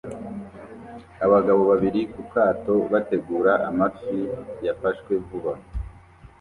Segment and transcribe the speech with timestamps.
[1.25, 4.17] Abagabo babiri ku kato bategura amafi
[4.65, 5.53] yafashwe vuba